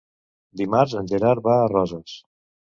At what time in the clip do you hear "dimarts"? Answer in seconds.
0.61-0.95